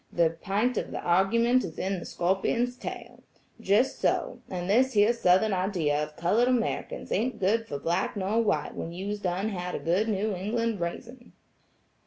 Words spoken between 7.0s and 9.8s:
ain't good fer black nor white when you's done had